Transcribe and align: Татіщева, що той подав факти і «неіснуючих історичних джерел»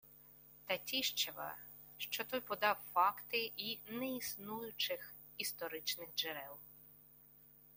Татіщева, 0.65 1.55
що 1.97 2.23
той 2.23 2.39
подав 2.39 2.77
факти 2.93 3.51
і 3.57 3.79
«неіснуючих 3.89 5.13
історичних 5.37 6.07
джерел» 6.15 6.57